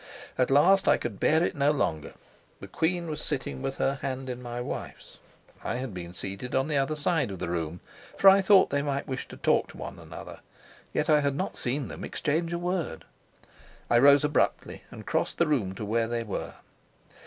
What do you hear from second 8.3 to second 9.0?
thought that they